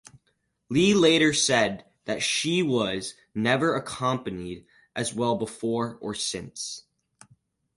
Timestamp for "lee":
0.67-0.95